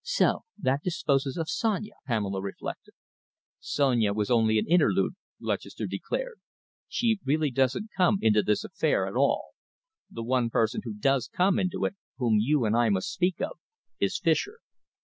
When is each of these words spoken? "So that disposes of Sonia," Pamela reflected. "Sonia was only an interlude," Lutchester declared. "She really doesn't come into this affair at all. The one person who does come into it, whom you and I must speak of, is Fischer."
"So 0.03 0.45
that 0.57 0.81
disposes 0.81 1.37
of 1.37 1.47
Sonia," 1.47 1.93
Pamela 2.07 2.41
reflected. 2.41 2.95
"Sonia 3.59 4.13
was 4.13 4.31
only 4.31 4.57
an 4.57 4.65
interlude," 4.67 5.13
Lutchester 5.39 5.85
declared. 5.85 6.41
"She 6.87 7.19
really 7.23 7.51
doesn't 7.51 7.91
come 7.95 8.17
into 8.19 8.41
this 8.41 8.63
affair 8.63 9.05
at 9.05 9.13
all. 9.13 9.49
The 10.09 10.23
one 10.23 10.49
person 10.49 10.81
who 10.85 10.95
does 10.95 11.27
come 11.27 11.59
into 11.59 11.85
it, 11.85 11.93
whom 12.17 12.39
you 12.39 12.65
and 12.65 12.75
I 12.75 12.89
must 12.89 13.13
speak 13.13 13.39
of, 13.41 13.59
is 13.99 14.17
Fischer." 14.17 14.61